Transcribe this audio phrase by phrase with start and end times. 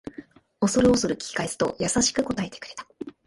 [0.59, 2.87] おそるおそる聞き返すと優しく答えてくれた